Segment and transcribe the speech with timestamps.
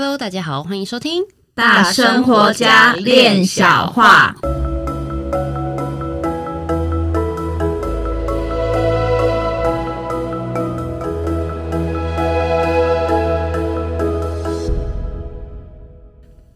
[0.00, 1.24] Hello，大家好，欢迎收听
[1.54, 4.32] 大生活家练小话。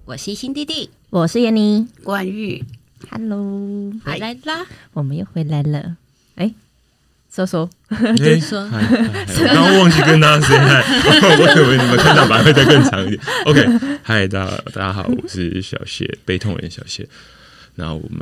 [0.05, 2.65] 我是新弟弟，我是闫妮，冠玉
[3.11, 5.97] ，Hello，回来啦，我们又回来了。
[6.37, 6.55] 哎，
[7.35, 8.69] 说说，说说，
[9.47, 10.85] 刚刚忘记跟大家 say hi，
[11.41, 13.23] 我以为你们看到版会再更长一点。
[13.47, 17.09] OK，嗨，大家大家好，我是小谢，悲痛人小谢。
[17.77, 18.21] 那我们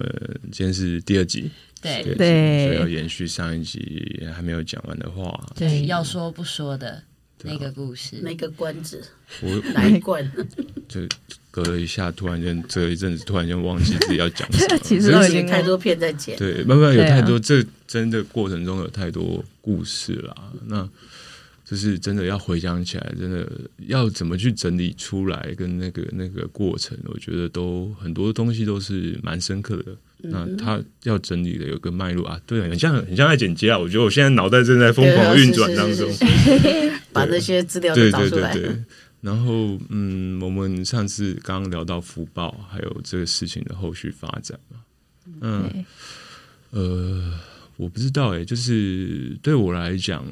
[0.53, 1.51] 今天是第二集，
[1.83, 7.03] 对对，所以要延续上一集还没有讲完的话，对，要说不说的
[7.42, 9.05] 那个故事，那个关子，
[9.41, 10.25] 我哪一关？
[10.89, 11.01] 就。
[11.51, 14.79] 隔了一下，突然间这一阵子，突然间忘记自己要讲什么。
[14.85, 20.35] 其实已经太多片在剪，对，慢慢有太多，这真的过程中有太多故事啦。
[20.67, 20.89] 那
[21.65, 23.47] 就是真的要回想起来，真的
[23.87, 29.87] 要怎么去整理出来，跟那个那个过程，我觉得都很多东西都是蛮深刻的。
[30.23, 33.79] 那他要整理的有个脉络啊，对，很像很像在剪接啊。
[33.79, 36.11] 我觉得我现在脑袋正在疯狂运转当中，
[37.11, 38.53] 把那些资料都找出来。
[38.53, 38.85] 对对对对。
[39.21, 44.83] 然后，嗯，我们上次刚刚聊到福报，还有这个事情的后续发展嘛。
[45.43, 45.85] 嗯，
[46.71, 47.39] 呃，
[47.77, 50.25] 我不知道哎，就是对我来讲，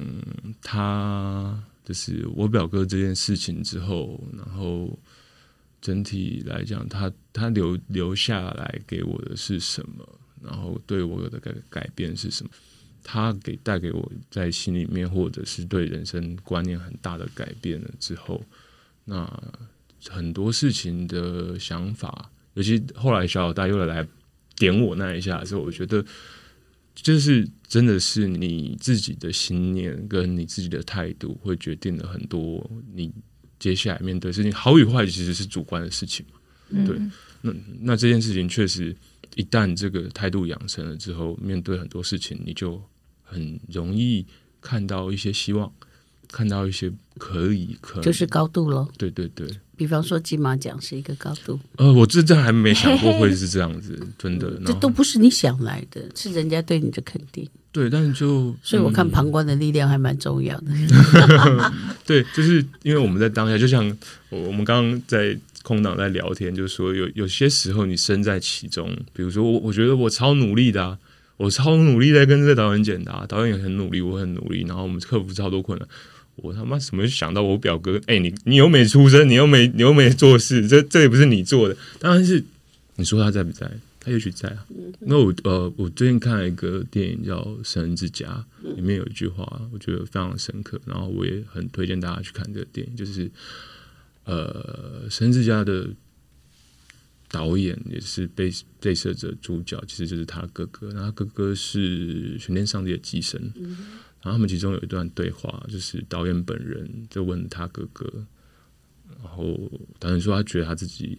[0.63, 4.99] 他就是我表哥这件事情之后，然后
[5.83, 10.09] 整体来讲，他他留留下来给我的是什么？
[10.43, 12.51] 然后对我的改改变是什么？
[13.05, 18.43] 他给带给我在心里面，或者是对人生观念很大的改变了之后。
[19.11, 19.27] 那
[20.11, 24.07] 很多事情的想法，尤其后来小老大又来
[24.57, 26.05] 点我那一下的时候，我觉得
[26.95, 33.11] 就是真的是你自己的信念跟你自己的态度，会决定了很多你
[33.59, 36.85] 接下来面对事情好与坏，其实是主观的事情嘛。
[36.85, 37.01] 对，
[37.41, 38.95] 那那这件事情确实，
[39.37, 42.83] 一旦这个态度养成了之后，面对很多事情，你就
[43.23, 44.27] 很容易
[44.61, 45.73] 看到一些希望。
[46.31, 48.89] 看到一些可以，可就是高度咯。
[48.97, 51.59] 对对对，比方说金马奖是一个高度。
[51.77, 54.61] 呃，我真正还没想过会是这样子，真的。
[54.67, 57.49] 这都不是你想来的，是人家对你的肯定。
[57.71, 60.73] 对，但是就所以我看旁观的力量还蛮重要的。
[62.05, 63.85] 对，就是因为我们在当下，就像
[64.31, 70.99] 我们刚刚在空档在聊天，就是说有有些时候你身在其中，比如说我我觉得我超努力的啊，
[71.37, 75.87] 我超努力在跟这个导演剪的啊，导演也很努力，我很努力，然后我们克服超多困难。
[76.43, 77.97] 我他妈怎么想到我表哥？
[78.07, 81.77] 哎、欸，你你又没出生，你又没你又没做事，这这也不是你做的。
[81.99, 82.43] 当然是
[82.97, 83.71] 你说他在不在？
[84.01, 84.65] 他也许在啊。
[85.01, 88.45] 那我呃，我最近看了一个电影叫《神之家》，
[88.77, 90.81] 里面有一句话，我觉得非常深刻。
[90.87, 93.29] 然后我也很推荐大家去看这个电影，就是
[94.25, 95.89] 呃，《神之家》的
[97.29, 98.51] 导演也是被
[98.81, 100.89] 被摄者主角，其实就是他哥哥。
[100.93, 103.53] 然后他哥哥是玄天上帝的机身。
[104.23, 108.13] 然后他们其中有一段对话，就是导演本人就问他哥哥，
[109.23, 109.57] 然后
[109.99, 111.19] 导演说他觉得他自己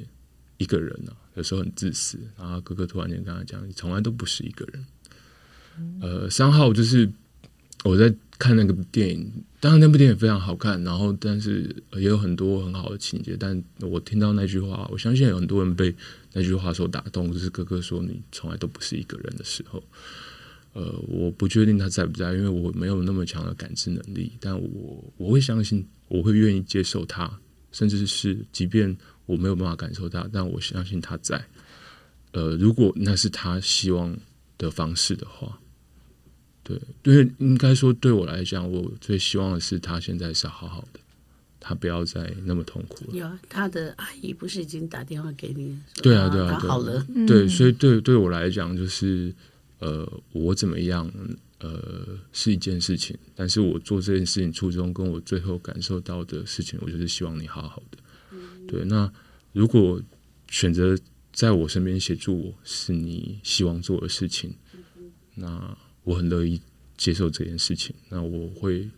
[0.58, 2.20] 一个人啊，有时候很自私。
[2.38, 4.86] 然后哥哥突然间跟他讲：“你从来都不是一个人。”
[6.02, 7.10] 呃，三号就是
[7.86, 9.32] 我在看那个电影，
[9.62, 13.38] 当然那部电影非常好看，然后但是也有很多很好的情节。
[13.40, 15.96] 但我听到那句话，我相信有很多人被
[16.34, 19.82] 那句话所打动，就是哥哥说你从来都不是一个人的时候。
[20.74, 24.32] 呃，我不确定他在不在，因为我没有那么强的感知能力。
[24.40, 27.40] 但我我会相信，我会愿意接受他，
[27.72, 31.44] 甚至是即便我没有办法感受他，但我相信他在。
[32.34, 34.16] 呃，如果那是他希望
[34.60, 35.60] 的方式的话，
[36.64, 41.00] 对，因为应该说对我来讲，我最希望的是他现在是好好的，
[41.60, 43.18] 他不要再那么痛苦了。
[43.18, 45.76] 有啊，他的阿姨不是已经打电话给你？
[46.04, 47.04] 对啊，对啊，他好了。
[47.28, 49.34] 对，所以对对我来讲就是。
[49.80, 51.12] 呃，我怎么样？
[51.60, 57.98] 呃，是一件事情，但是我做这件事情初衷跟我最后感受到的事情，我就是希望你好好的。
[58.32, 59.12] 嗯、对，那
[59.52, 60.02] 如果
[60.50, 60.98] 选择
[61.34, 66.62] 在我身边协助我是你希望做的事情，嗯、那我很乐意
[66.96, 67.94] 接受这件事情。
[68.08, 68.90] 那我会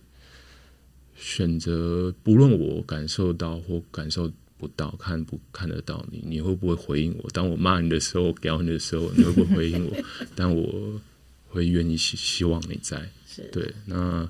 [1.16, 4.32] 选择，不论我感受到或感受。
[4.62, 7.30] 不到看不看得到你，你会不会回应我？
[7.32, 9.98] 当我骂你的时候，屌你的时候，你会不会回应我？
[10.36, 11.02] 但我
[11.48, 13.02] 会愿意希希望你在。
[13.28, 14.30] 是对，那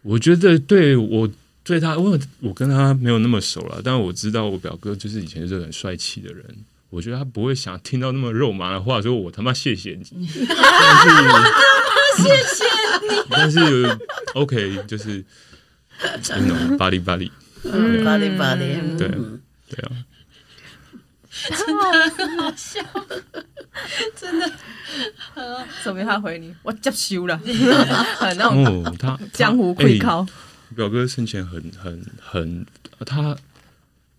[0.00, 1.28] 我觉得对我
[1.62, 6.44] 对他，因为我跟他没有那么熟了，但我知道我表哥就是以前就是很帅气的人。
[6.88, 10.48] 我觉得他不会想听到那么肉麻的话，说我他妈谢谢你， 谢谢你。
[13.30, 13.98] 但是
[14.34, 15.24] OK，就是
[16.28, 17.30] 那种巴黎巴黎。
[17.64, 19.08] 嗯，巴黎巴黎，对，
[19.68, 20.04] 对啊，
[21.56, 22.10] 真的。
[22.10, 22.80] 很好笑，
[24.16, 24.50] 真的。
[25.82, 30.22] 说明他回你，我接收了，很那种哦， 他江湖他愧靠。
[30.22, 30.32] 欸
[30.74, 32.64] 表哥生前很很很，
[33.04, 33.36] 他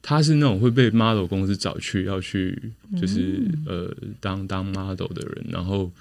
[0.04, 5.46] 他是那种会被 model 公司找去要去，就是、嗯、呃当当 model 的人。
[5.50, 5.92] 然后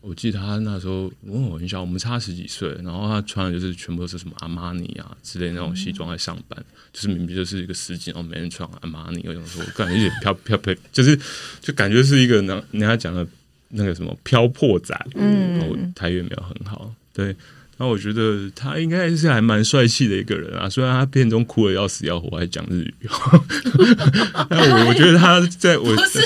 [0.00, 11.18] 我记得他那时候我很小，我们差十几岁，然后他穿的就是全部都是什么阿玛尼啊之类那种西装来上班，嗯、就是明明就是一个十几，然后每人穿阿玛尼，我想说我感觉有点飘飘飘，就是
[11.60, 13.26] 就感觉是一个人人家讲的
[13.70, 17.34] 那个什么飘破仔，嗯，然后台语没有很好，对。
[17.80, 22.94] 那我觉得他应该是还蛮帅气的一个人啊，虽然他片中哭的要死要活，还讲日语。
[24.50, 26.18] 但我我觉得他在我不是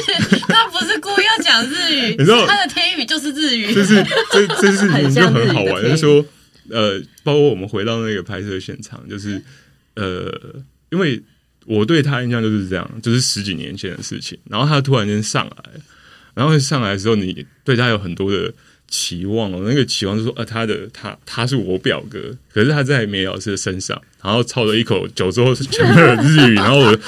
[0.48, 3.74] 他不是故意要讲日语，你知道他的天语就是日语。
[3.74, 6.24] 就是这这事情就很好玩，很就是说
[6.70, 9.42] 呃，包括我们回到那个拍摄现场，就是
[9.94, 10.32] 呃，
[10.90, 11.22] 因为
[11.66, 15.80] 我对他印象就是这样，就是十几年前的事情，然后他突然间上来，
[16.34, 18.52] 然后上来的时候，你对他有很多的。
[18.88, 26.98] 期望哦，那个期望就是说，呃，他的他他是我表哥，可是他在梅老师的身上，然后操了一口酒之后讲了日语，然后我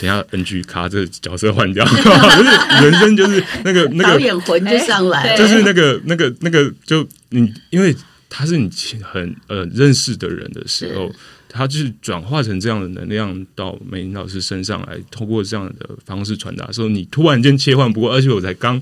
[0.00, 7.94] 等一下 NG 卡这个角色换掉， 就是人生就是那个那个导演魂就上来，就是那个那个那个就你，因为
[8.30, 8.70] 他是你
[9.02, 11.12] 很呃认识的人的时候，
[11.48, 18.80] 他就是转化成这样的能量到梅老师身上来，通过这样的方式传达的时候，你突然间切换不过，而且我才刚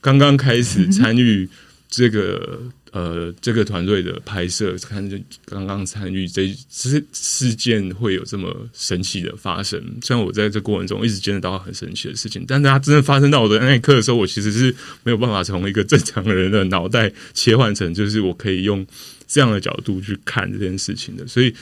[0.00, 1.46] 刚刚开始 参与。
[1.86, 2.58] 这个
[2.94, 9.82] 呃，这个团队的拍摄，看就刚刚参与这这事件会有这么神奇的发生。
[10.00, 18.86] 虽然我在这过程中一直见得到很神奇的事情，但是它真的发生到我的那一刻的时候，我其实是没有办法从一个正常人的脑袋切换成，就是我可以用
[19.26, 21.26] 这样的角度去看这件事情的。
[21.26, 21.52] 所以。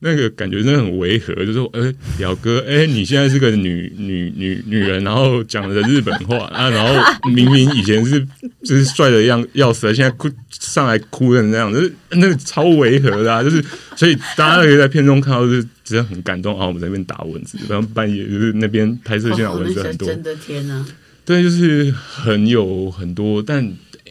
[0.00, 8.20] 那个感觉真的很违和，就是说，哎、欸，表哥，哎、欸，你现在是个女女女女人，然后讲的日本话啊，然后明明以前是
[8.62, 13.64] 就 是帅的样要死，现在哭上来哭成那样，就是那个超违和的啊，就是
[13.96, 16.66] 所以大家可以在片中看到，就是真的很感动啊。
[16.66, 20.86] 我们在那边打蚊子，然后半夜就是那边拍摄现场蚊子很多，哦、真的天哪！
[21.24, 23.64] 对，就是很有很多，但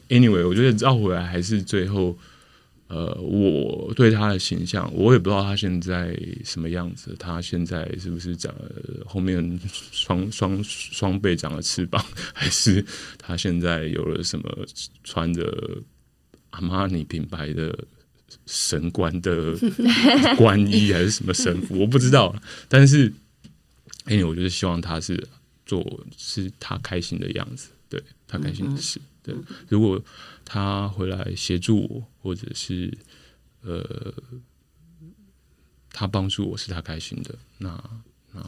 [0.10, 2.18] anyway，我觉得绕回来还是最后。
[2.88, 7.16] 呃，我对他的形象，我也不知道他现在什么样子。
[7.18, 8.72] 他现在是不是长了
[9.08, 9.60] 后面
[9.92, 12.86] 双 双双倍长了翅膀，还是
[13.18, 14.66] 他现在有了什么
[15.04, 15.82] 穿着
[16.52, 17.76] 阿玛尼品牌的
[18.46, 19.58] 神官的
[20.38, 21.80] 官衣，还是什么神服？
[21.80, 22.36] 我不知道。
[22.70, 23.12] 但是，
[24.04, 25.28] 哎，我就是希望他是
[25.66, 25.84] 做
[26.16, 29.02] 是他开心的样子，对他开心的事。
[29.24, 29.34] 对，
[29.70, 30.00] 如果。
[30.46, 32.96] 他回来协助我，或者是
[33.62, 34.14] 呃，
[35.92, 37.36] 他帮助我是他开心的。
[37.58, 37.84] 那
[38.32, 38.42] 那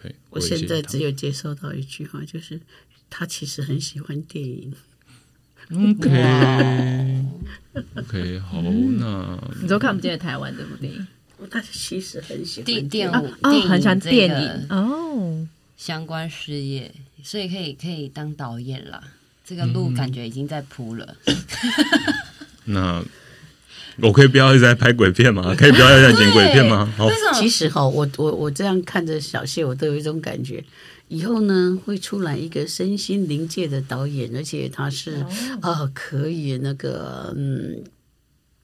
[0.00, 2.60] 对，我现在只有接收到一句话，就是
[3.10, 4.72] 他其实很喜欢电影。
[5.72, 7.24] OK
[7.96, 11.06] OK，好， 那你都看不见台湾这部电影。
[11.50, 19.02] 他其实很喜欢电电影，哦，很喜欢电影哦，相关事业，所以可以可以当导演了。
[19.44, 21.14] 这个路感觉已经在铺了。
[21.26, 21.36] 嗯、
[22.66, 23.04] 那
[24.00, 25.54] 我可以不要一直在拍鬼片吗？
[25.58, 26.90] 可以不要在剪鬼片吗？
[26.96, 30.64] 好，其实哈，我我我这样看着小谢，我都有一种感觉，
[31.08, 35.26] 以后呢会出来一个身心灵界的导演，而且他是啊、
[35.62, 37.84] 哦呃、可以那个嗯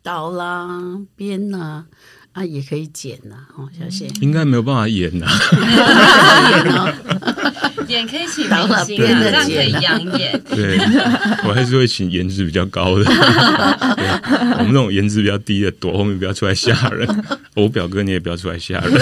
[0.03, 1.85] 导啦编啦
[2.33, 5.27] 啊也可以剪呐哦，小谢应该没有办法演呐。
[6.65, 7.50] 演
[8.07, 10.43] 可以请明星啊，这样可以养眼。
[10.49, 10.79] 对，
[11.49, 13.05] 我还是会请颜值比较高的。
[14.59, 17.25] 我们这种颜值比较低的，躲后面不要出来吓人。
[17.55, 18.93] 我表哥你也不要出来吓人。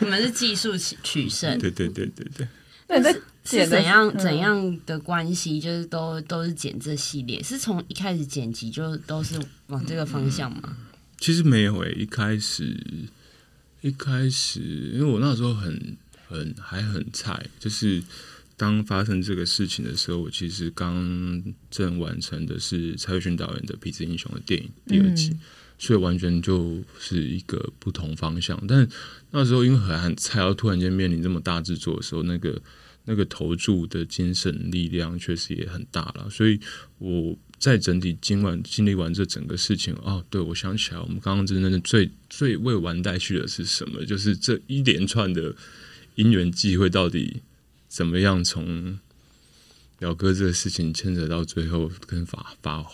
[0.00, 1.58] 你们是技术取胜。
[1.58, 2.46] 对对对对对。
[2.86, 5.58] 那是是怎样怎样的关系？
[5.60, 9.34] 就是都都是剪这系列，是从一开始剪辑就都是
[9.68, 10.76] 往这个方向吗？
[11.18, 12.76] 其实没有诶，一开始
[13.80, 14.60] 一开始，
[14.92, 15.96] 因为我那时候很。
[16.34, 18.02] 很还很菜，就是
[18.56, 25.40] 当发生这个事情的时候，我其实刚正完成的是蔡岳勋导演的《痞子英雄》的电影第二集，嗯、
[25.78, 28.62] 所以完全就是一个不同方向。
[28.68, 28.88] 但
[29.32, 32.62] 那时候因为很很菜，然后突然间面临这么大制作的时候，那个
[33.06, 36.30] 那个投注的精神力量确实也很大了。
[36.30, 36.60] 所以
[36.98, 44.04] 我在整体今晚经历完这整个事情，哦，对，我想起来，我们刚刚真的最最未完待续的是什么？
[44.06, 45.52] 就是这一连串的。
[46.14, 47.42] 因缘际会到底
[47.88, 48.42] 怎么样？
[48.44, 48.98] 从
[49.98, 52.84] 表哥这个事情牵扯到最后跟法法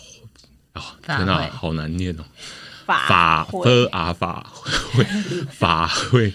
[0.73, 2.23] 啊，天哪，好难念哦！
[2.85, 3.07] 法
[3.43, 5.03] 法会
[5.49, 6.33] 法会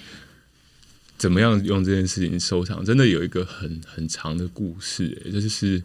[1.16, 5.82] 怎么样用这件事情收场，真的有一个很很长的故事，哎，这就是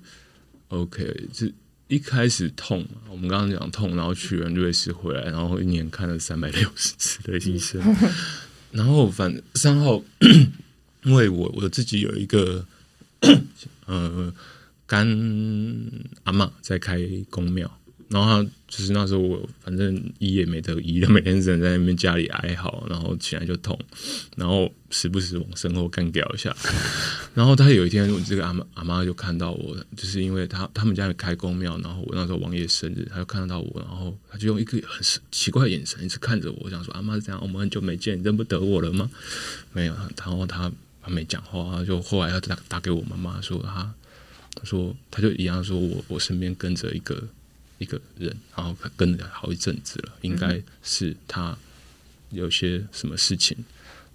[0.70, 1.48] OK，就
[1.88, 7.81] 一开始痛，我们刚刚讲痛，然后去完瑞士回来，然后一年看了三百六十次的医生，
[8.72, 10.01] 然后反正三号，
[11.03, 12.65] 因为我我自己有一个
[13.86, 14.34] 呃
[14.86, 15.08] 干
[16.24, 17.70] 阿嬷在开公庙。
[18.12, 23.79] 然后就是那时候我反正医也没得医了，每天只能在那边家里哀嚎，然后起来就痛，
[24.36, 26.53] 然后时不时往身后干掉一下。
[27.34, 39.10] 然后他有一天，我这个阿妈阿妈就看到我，就是因为他他们家里开公庙，然后我那时候王爷生日，他就看到我，然后他就用一个很奇怪的眼神一直看着我，想说阿妈是这样，我们很久没见，你认不得我了吗？
[39.72, 40.70] 没有，然后他
[41.01, 43.93] 他没讲话，就后来要打打给我妈妈说他
[44.55, 47.27] 他说他就一样说我我身边跟着一个。
[47.81, 51.58] 一个人，然后跟了好一阵子了，应该是他
[52.29, 53.58] 有些什么事情，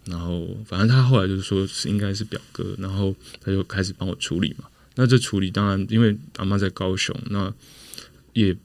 [0.05, 4.67] 然后反正他后来就是说是应该是表哥，然后他就开始帮我处理嘛。
[4.95, 7.53] 那这处理当然因为阿妈在高雄，那
[8.35, 8.57] 也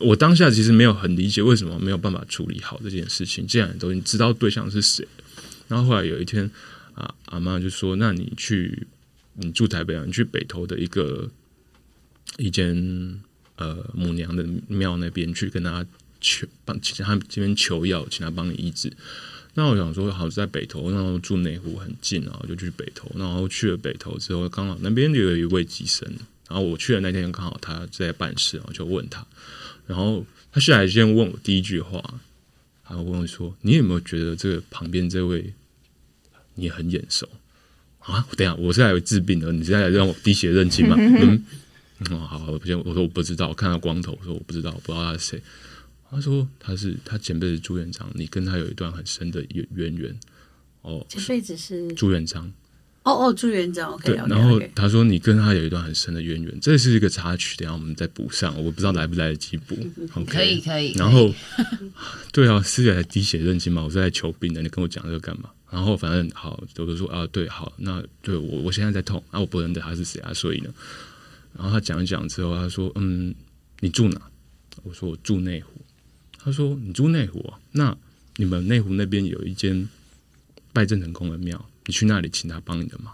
[0.00, 3.46] 我当下其实没有很理解为什么没有办法处理好这件事情。
[3.46, 5.06] 既然都已经知道对象是谁，
[5.68, 6.50] 然后后来有一天
[6.94, 8.86] 啊，阿妈就说：“那你去，
[9.34, 11.30] 你住台北啊，你去北投的一个
[12.38, 13.20] 一间。”
[13.60, 15.84] 呃，母娘的庙那边去跟他
[16.18, 18.90] 求帮，请他这边求药，请他帮你医治。
[19.52, 23.12] 那我想说，好在北投，然后住内湖很近，然后就去北投。
[23.18, 26.10] 然后去了北投之后，刚好那边就有一位乩身，
[26.48, 29.26] 然后我去的那天刚好他在办事，我就问他。
[29.86, 32.02] 然后他下来先问我第一句话，
[32.82, 35.52] 他问我说：“你有没有觉得这个旁边这位
[36.54, 37.28] 你很眼熟
[38.00, 40.96] 啊？”我等下，我是来治病的，你是来让我滴血认亲吗？
[40.98, 41.44] 嗯。
[42.10, 45.42] 哦，好，好，不行，我说我不知道，我看到光头，我说我不知道，我不知道他是谁。
[46.10, 50.18] 他说他是他前辈是朱元璋，你跟他有一段很深的渊渊源。
[50.82, 52.50] 哦，前辈子是朱元璋。
[53.02, 53.92] 哦哦，朱元璋。
[53.92, 54.16] OK，对。
[54.16, 59.76] 然后他说你跟他有一段很深的渊源，这是一个插曲，等下我们再补上，我不知道来不来得及补。
[60.16, 60.92] Okay, 可以可以。
[60.94, 61.32] 然后，
[62.32, 63.84] 对啊，是来滴血认亲嘛？
[63.84, 65.50] 我是来求病的，你跟我讲这个干嘛？
[65.70, 70.72] 然后反正好，我就说啊，对，好，那对我我现在在痛，啊，我不认得他是谁啊，所以呢。
[71.52, 73.34] 然后他讲一讲之后，他说：“嗯，
[73.80, 74.20] 你住哪？”
[74.82, 75.70] 我说：“我住内湖。”
[76.38, 77.58] 他说：“你住内湖啊？
[77.72, 77.96] 那
[78.36, 79.88] 你们内湖那边有一间
[80.72, 83.12] 拜郑成功的庙，你去那里请他帮你的忙。”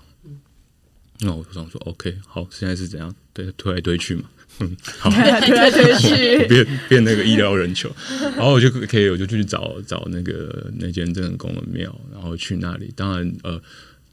[1.21, 3.15] 那我就想说：“OK，好，现在是怎样？
[3.33, 4.25] 对，推来推去嘛，
[4.61, 7.91] 嗯，好， 推来推去， 变变那个医疗人球。
[8.37, 12.93] 然后我就可以，我就去找找那个那间郑成功的庙，然后去那里。
[12.97, 13.61] 当然，呃，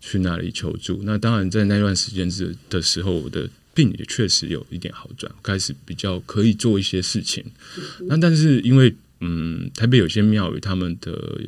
[0.02, 1.02] 去那里求助。
[1.04, 3.50] 那当然，在那段时间是的时候，我的。
[3.76, 7.44] 病也确实有一点好转，开始比较可以做一些事情。
[8.02, 8.94] 那但是因为
[9.26, 11.40] 嗯，台北有些庙宇他们的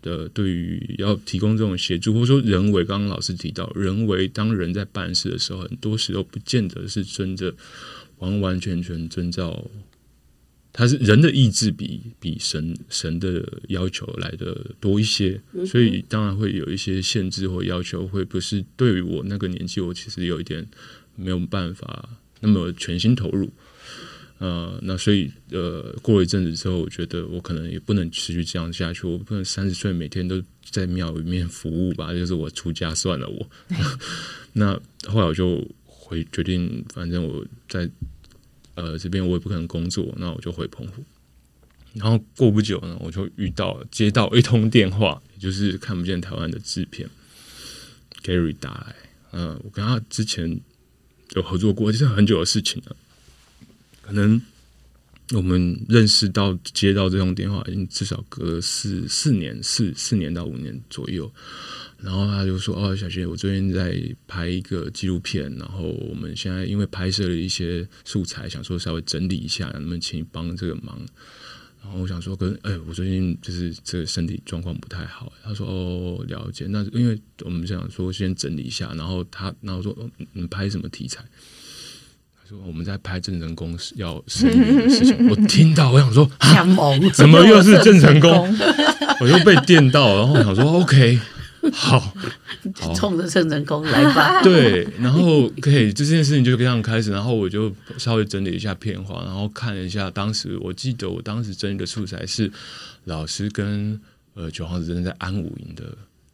[0.00, 7.54] 的对于要提供这种协助，或者说人为，刚刚老师提到人为，当人在办事的时候，很多时候不见得是真的
[8.18, 9.70] 完完全全遵照，
[10.72, 20.66] 他是人的意志比比神神的要求来的多一些，所以当然会有一些限制或要求，会不是对于我那个年纪，我其实有一点。
[21.20, 22.08] 没有办法
[22.38, 23.50] 那么全心投入，
[24.38, 33.50] 呃，那所以呃，过了一阵子之后，我觉得我可能也不能持续这样下去，我不能三十岁每天都在庙里面服务吧，就是我出家算了我。
[34.54, 34.74] 那
[35.06, 37.88] 后来我就回决定，反正我在
[38.74, 41.04] 呃这边我也不可能工作，那我就回澎湖。
[41.94, 47.08] 然后过不久呢，我就遇到接到一通电话，也就是看不见台湾的制片
[48.22, 48.96] Gary 打来，
[49.32, 50.60] 嗯、呃，我跟他之前。
[51.36, 52.96] 有合作过，就是很久的事情了。
[54.08, 54.40] 可能
[55.34, 61.30] 我们认识到接到这通电话，已经至少隔四四年，四四年到五年左右。
[61.98, 70.98] 然后他就说：“哦，小杰，我最近在拍一个纪录片，然后我们现在因为拍摄了一些素材，想说稍微整理一下，能不能请你帮这个忙？”
[71.82, 75.30] 然后我想说，跟哎，我最近就是这个身体状况不太好。
[75.42, 76.66] 他说：“哦，了解。
[76.70, 81.22] 那因为我们想说先整理一下，然后他，然后说，哦，你拍什么题材？”
[82.48, 85.14] 他说：“我们在拍郑成功要生育的事情。
[85.28, 86.28] ”我听到，我想说
[87.12, 88.30] ：“怎么又是郑成功？”
[89.20, 91.18] 我又被电到，然后我想说：“OK。”
[91.72, 92.00] 好，
[92.80, 94.40] 好冲着郑成功来吧。
[94.46, 97.10] 对，然后可以这件事情就这样开始。
[97.10, 102.50] 然后我就稍微整理一下片花，然后看了一下当时，我记得我当时整理的素材是
[103.04, 104.00] 老师跟
[104.34, 105.84] 呃九皇子真的在安武营的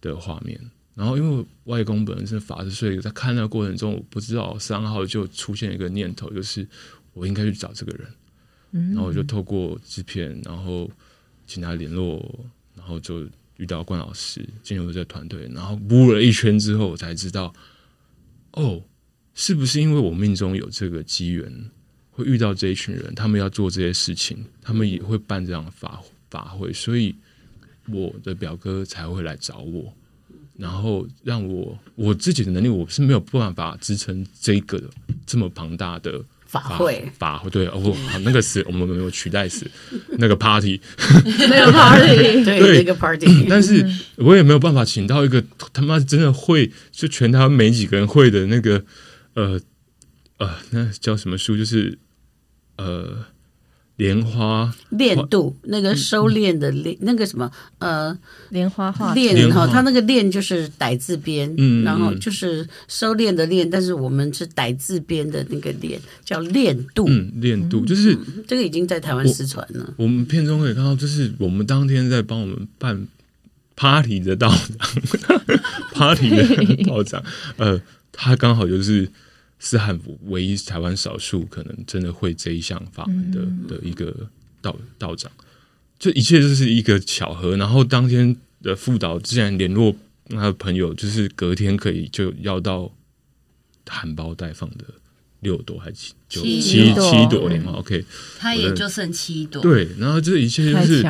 [0.00, 0.60] 的画面。
[0.94, 6.66] 然后因为外公本人是法师，所以在看那个过程中，我不知道三号就出现一个念头，就是
[7.12, 8.08] 我应该去找这个人。
[8.72, 10.90] 嗯然后我就透过制片，然后
[11.46, 12.46] 请他联络，
[12.76, 13.28] 然后就。
[13.58, 17.54] 遇到关老师进入这个团队，然后摸了一圈之后，我才知道，
[18.54, 18.82] 哦，
[19.32, 21.70] 是不是因为我命中有这个机缘，
[22.10, 27.14] 会遇到这一群人，他们要做这些事情，他们也会办这样的法法会，所以
[27.86, 29.94] 我的表哥才会来找我，
[30.56, 34.82] 然后让我我自己的能力，我是没有办法支撑这个
[35.26, 36.22] 这么庞大的。
[36.46, 39.68] 法会法会对哦，好，那个词我们没有取代词，
[40.18, 40.80] 那个 party
[41.50, 43.84] 没有 party，对，对那个 party，但是
[44.18, 45.42] 我也没有办法请到一个
[45.72, 48.84] 他妈真的会就全他没几个人会的那个
[49.32, 49.60] 呃
[50.38, 51.56] 呃，那叫什么书？
[51.56, 51.98] 就是
[52.76, 53.24] 呃。
[53.96, 57.48] 莲花练度那个收敛的练，那个什么
[57.78, 58.16] 呃，
[58.48, 69.94] 莲花画练哈，它那个练就是歹字边，嗯，然后就是收敛的练，但是我们是歹字边的那个练，叫练度，嗯，练度就是这个已经在台湾失传了。
[69.96, 73.06] 我们片中可以看到，就是我们当天在帮我们办
[73.76, 75.40] party 的道长，
[75.94, 77.22] party 的道长，
[77.58, 79.08] 呃，他刚好就是。
[79.66, 84.14] 是汉服唯一台湾少数可能真的会这一项法门的的一个
[84.60, 85.32] 道道长，
[85.98, 87.56] 这一切就是一个巧合。
[87.56, 89.96] 然后当天的副导竟然联络
[90.28, 92.92] 他的朋友，就是隔天可以就要到
[93.88, 94.84] 含苞待放的
[95.40, 98.04] 六朵还是七七七朵莲花？OK，
[98.38, 99.62] 他也就剩七朵。
[99.62, 101.02] 对，然后这一切就是。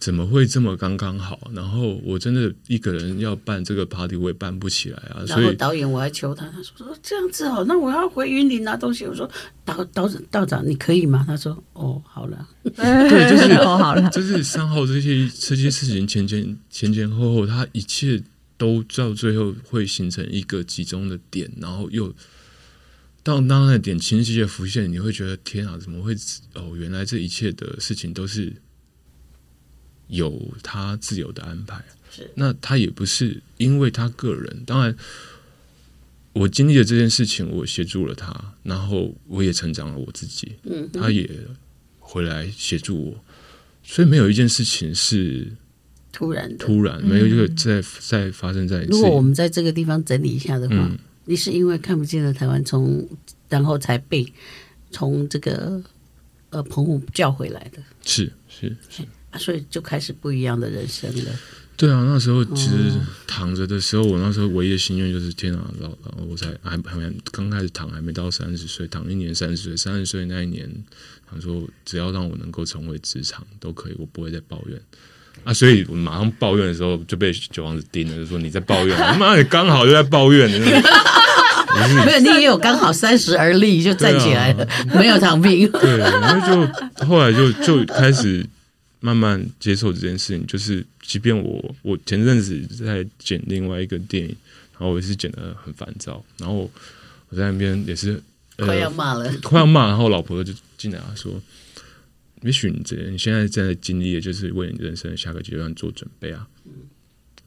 [0.00, 1.38] 怎么会这么刚刚好？
[1.54, 5.22] 然后我真的一个人要办这个 party，我也办不起来啊！
[5.28, 9.04] 然后导演我还求他，他说说这样子哦，那我要回云林拿东西。
[9.06, 9.30] 我说
[9.64, 11.24] 导导道长你可以吗？
[11.26, 18.20] 他说哦，好了， 对，就是 哦，好了，就是三号这些这些事情前前前前后后，他一切
[18.56, 22.12] 都到最后会形成一个集中的点，然后又
[23.22, 26.14] 到当那点清晰的浮现，你会觉得天啊，怎么会
[26.54, 26.74] 哦？
[26.76, 28.52] 原来这一切的事情都是。
[30.12, 34.62] 有他自由的安排，是那他也不是因为他个人。
[34.66, 34.94] 当然，
[36.34, 40.52] 我经历了这件事情，我协助了他，然后我也成长了我自己。
[40.64, 41.26] 嗯，他也
[41.98, 43.24] 回来协助我，
[43.82, 45.50] 所以没有一件事情是
[46.12, 48.82] 突然的，突然没有一个在在发生在。
[48.82, 53.08] 如果我们在这个地方整理一下的话，嗯，你是因为看不见了台湾，从
[53.48, 54.30] 然后才被
[54.90, 55.82] 从这个
[56.50, 59.02] 呃澎湖叫回来的，是是是。
[59.38, 61.30] 所以就开始不一样的人生了。
[61.74, 62.92] 对啊，那时候其实
[63.26, 70.70] 躺着的时候，哦、我那时候唯一的心愿就是：天啊，老老我才还还没刚开始躺，还没到三十岁，躺一年三十岁，三十岁那一年，
[71.28, 74.80] 他说只要让我能够重回职场都可以，我不会再抱怨
[75.44, 75.52] 啊。
[75.52, 80.48] 所以我马上抱怨的时候就被九王子盯了，就说你在抱怨， 妈你刚好就在抱怨。
[82.04, 85.68] 没有，你也有刚好三十而立就站起来了，啊、没有躺平。
[85.72, 88.46] 对，然后就后来就就开始。
[89.02, 94.28] 慢慢接受这件事情，就是即便我我前阵子在剪另外一个电影，
[94.72, 96.70] 然后我也是剪得很烦躁，然后
[97.28, 98.22] 我在那边也是、
[98.56, 101.42] 呃、快要骂了， 快要骂，然后老婆就进来说
[102.42, 106.48] ：“也许你这你现在在经历的就是为你人生的下个阶段做准备啊。”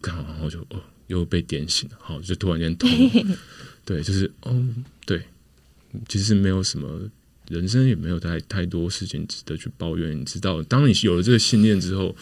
[0.01, 2.89] 刚好然后就哦又被点醒了，好就突然间痛，
[3.85, 4.53] 对，就是哦
[5.05, 5.21] 对，
[6.09, 7.09] 其实没有什么。
[7.47, 12.15] 人生也没有太太多事情值得去抱怨，你知道，当你有了这个信念之后，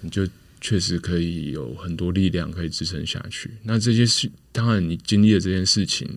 [0.00, 0.26] 你就
[0.60, 3.50] 确实可以有很多力量可以支撑下去。
[3.62, 6.08] 那这些事，当然你经历了这件事情，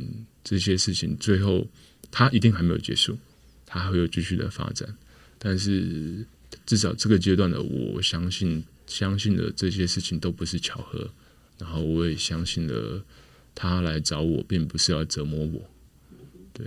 [0.43, 1.67] 这些事情最后
[2.11, 3.17] 它一定还没有结束，
[3.65, 4.95] 它还会有继续的发展。
[5.37, 6.25] 但是
[6.65, 11.09] 至少这个阶段的我相信，相信的这些事情都不是巧合，
[11.57, 13.03] 然后我也相信了
[13.53, 15.69] 他来找我，并不是要折磨我，
[16.53, 16.65] 对。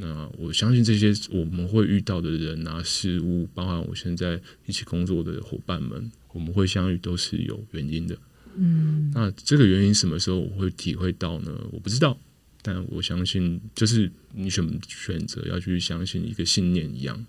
[0.00, 8.16] 那我相信这些我们会遇到的人啊、事物，包含我现在一起工作的伙伴们，我们会相遇都是有原因的。
[8.54, 11.52] 嗯，那这个原因什么时候我会体会到呢？
[11.72, 12.16] 我不知道，
[12.62, 17.26] 但我相信，就是你选选择要去相信一个信念一样，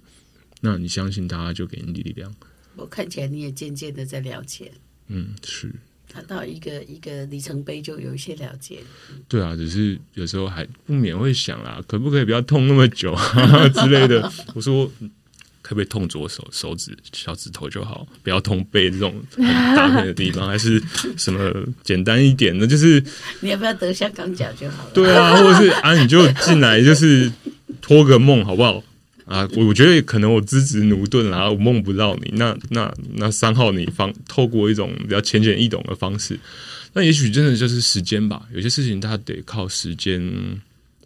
[0.62, 2.34] 那你相信他，就给你力量。
[2.76, 4.72] 我看起来你也渐渐的在了解。
[5.08, 5.74] 嗯，是。
[6.12, 8.80] 他到一个一个里程碑，就有一些了解。
[9.28, 14.32] 对啊，只是有时候还不免会想啦，可不可以不要痛那么久啊 之类的？
[14.56, 14.92] 我说
[15.62, 20.82] 可不可以痛左手手指小指头就好，不要痛背这种很大片的地方， 还是
[21.16, 22.66] 什么简单一点的？
[22.66, 23.04] 就是
[23.42, 24.92] 你要不要得香港脚就好了？
[24.94, 27.32] 对啊，或者是啊，你就进来就是
[27.82, 28.84] 托个梦好不好？
[29.30, 32.32] 啊，我我觉得可能我资质驽钝啦，我梦不到你。
[32.36, 36.40] 那那那三号，你方透过一种比较浅显易懂的方式，
[36.94, 38.50] 那也许真的就是时间吧。
[38.52, 40.20] 有些事情它得靠时间，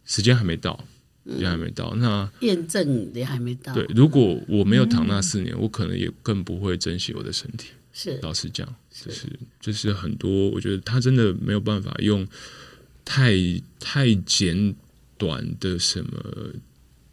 [0.06, 0.86] 时间还没到，
[1.28, 1.94] 时间还没到。
[1.98, 3.74] 那验证也还没到。
[3.74, 7.72] 对，如果我没有躺那四年，嗯、我可能也更不会珍惜我的身体。
[7.92, 9.28] 是老实讲，就是
[9.60, 12.26] 就是很多，我觉得他真的没有办法用
[13.04, 13.34] 太
[13.82, 14.74] 太简
[15.18, 16.10] 短的什么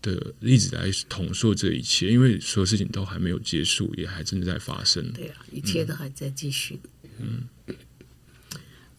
[0.03, 5.13] 的例子来统说这一切，因为所有事情都还没有结束，也还真的在发生。
[5.13, 6.79] 对啊，一切都还在继续。
[7.19, 7.43] 嗯，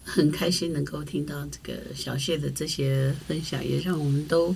[0.03, 4.55] 很开心能够听到这个小谢的这些分享，也让我们都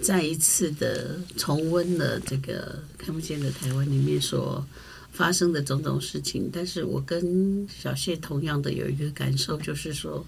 [0.00, 4.66] 再一次的重温了这个看不见的台湾里面所
[5.12, 6.50] 发生的种种事情。
[6.52, 10.26] 但是我跟小谢同样的有一个感受，就是说，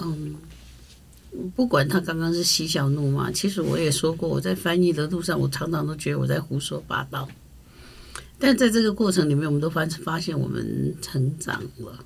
[0.00, 0.34] 嗯。
[1.54, 7.28] 不管他刚刚是嬉笑怒骂，其实我也说过，我在翻译的路上，我常常都觉得我在胡说八道。
[8.38, 12.04] 但在这个过程里面，我们都发发现我们成长了，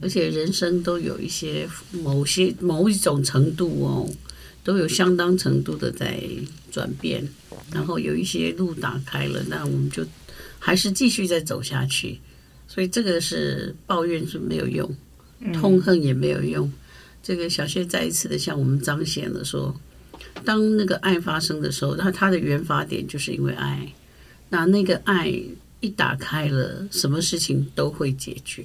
[0.00, 4.08] 而且人生都有一些某些某一种程度哦，
[4.64, 6.20] 都有相当程度的在
[6.70, 7.26] 转变，
[7.72, 10.04] 然后有一些路打开了，那我们就
[10.58, 12.18] 还是继续再走下去。
[12.66, 14.94] 所以这个是抱怨是没有用，
[15.54, 16.70] 痛恨也没有用。
[17.26, 19.74] 这个小谢再一次的向我们彰显了说，
[20.44, 23.92] 当那个爱发生的时候，那他的原发点就是因为爱，
[24.48, 25.26] 那那个爱
[25.80, 28.64] 一打开了，什么事情都会解决。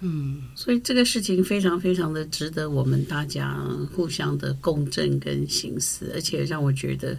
[0.00, 3.54] 嗯，所以这个事情非常非常的值得我们大家
[3.92, 7.18] 互相的共振跟心思，而且让我觉得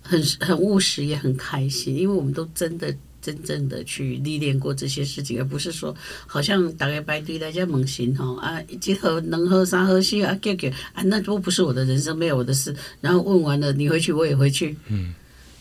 [0.00, 2.96] 很很务实，也很开心，因为我们都真的。
[3.22, 5.94] 真正的去历练过这些事情，而不是说
[6.26, 12.74] 好像大家排队大家猛行哈啊，结合能喝啥喝西啊，给给啊，那都不是我的人生，没有我的事。
[13.00, 15.12] 然后问完了，你回去我也回去，嗯，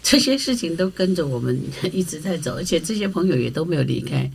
[0.02, 1.60] 这些事情都跟着我们
[1.91, 4.32] 一直在走，而且这些朋友也都没有离开。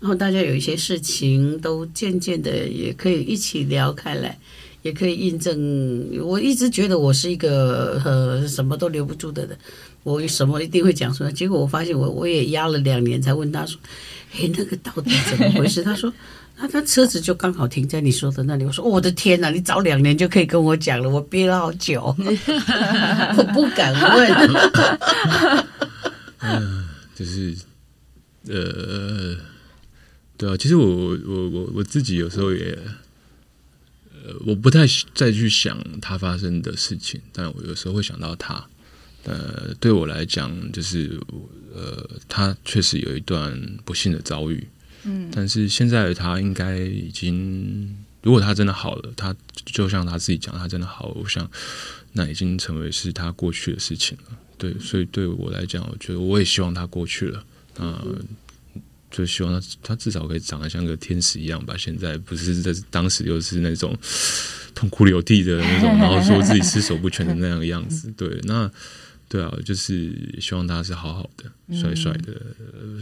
[0.00, 4.36] 然后大家有一些事情都渐渐的也可以一起聊开来，
[4.82, 6.18] 也可以印证。
[6.24, 9.56] 我一直觉得我是一个呃什么都留不住的人。
[10.02, 13.80] 我什么一定会讲出来，结果我发现我我也压了两年才问他说
[14.34, 16.12] ：“哎，那个到底怎么回事？”他说
[16.58, 22.02] ：“那他车子就刚好停在你说的那里。”我说：“我的天哪，你早两年就可以跟我讲了，我憋了好久，
[23.38, 25.66] 我不敢问。
[26.44, 27.54] ”嗯，就是
[28.48, 29.36] 呃，
[30.36, 30.84] 对啊，其实我
[31.24, 32.76] 我我我自己有时候也
[34.24, 34.80] 呃，我不太
[35.14, 38.66] 再去想他发生的事情，但我有时候会想到他。
[39.24, 41.16] 呃，对我来讲，就是
[41.72, 44.66] 呃，他确实有一段不幸的遭遇，
[45.04, 51.48] 嗯，但是现在的他应该已经，如果他真的好了，他就像他自己讲，他真的好，我想
[52.12, 54.36] 那已经成为是他过去的事情了。
[54.58, 57.38] 对，所以对我来讲，我觉得我也希望他过去了，
[57.78, 58.18] 啊、呃，
[59.08, 61.76] 就希望他他至少可以长得像个天使一样吧。
[61.78, 63.96] 现在不是在当时又是那种
[64.74, 68.68] 痛哭流涕的那种，然后说自己失手不全的那样的样子，对，那。
[69.32, 72.38] 对啊，就是希望他是好好的、帅帅的，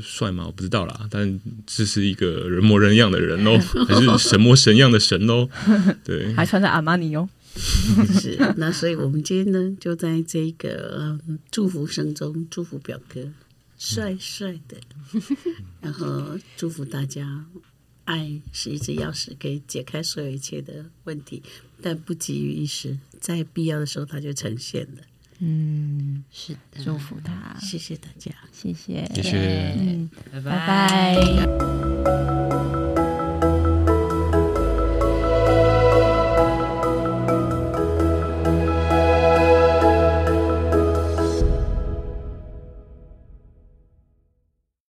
[0.00, 0.46] 帅吗？
[0.46, 5.48] 我不知道啦，但这是一个人模人样的人哦， 还是神模神样的神哦？
[6.04, 7.28] 对，还穿着阿玛尼哦。
[8.20, 11.18] 是，那所以我们今天呢，就在这个
[11.50, 13.28] 祝福声中祝福表哥
[13.76, 14.76] 帅帅的，
[15.80, 17.44] 然后祝福大家，
[18.04, 21.42] 爱是一只钥匙，可以解开所有一切的问题，
[21.82, 25.02] 但不急于一时，在必要的时候，它就呈现了。
[25.40, 31.16] 嗯，是的，祝福他，谢谢大家，谢谢，谢谢，嗯，拜拜。
[31.16, 32.89] 拜拜。